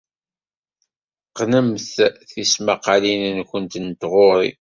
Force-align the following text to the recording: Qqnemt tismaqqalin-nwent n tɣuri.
Qqnemt 1.27 1.89
tismaqqalin-nwent 2.29 3.73
n 3.79 3.87
tɣuri. 4.01 4.49